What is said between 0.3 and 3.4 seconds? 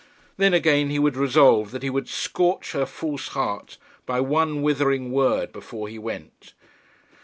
Then again he would resolve that he would scorch her false